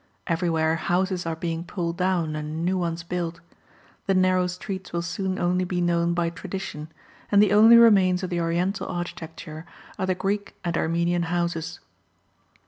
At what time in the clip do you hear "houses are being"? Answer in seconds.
0.77-1.63